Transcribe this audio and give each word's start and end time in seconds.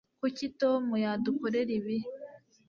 Kuki 0.19 0.45
Tom 0.61 0.83
yadukorera 1.03 1.71
ibi 1.79 1.97